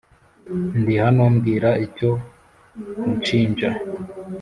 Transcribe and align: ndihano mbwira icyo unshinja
ndihano 0.79 1.23
mbwira 1.35 1.69
icyo 1.85 2.09
unshinja 3.07 3.69